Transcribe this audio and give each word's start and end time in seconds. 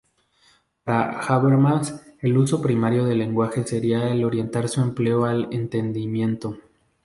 Para 0.83 1.19
Habermas, 1.19 2.03
el 2.21 2.35
uso 2.35 2.59
primario 2.59 3.05
del 3.05 3.19
lenguaje 3.19 3.63
sería 3.67 4.09
el 4.11 4.23
orientar 4.25 4.67
su 4.67 4.81
empleo 4.81 5.25
al 5.25 5.47
entendimiento. 5.51 6.57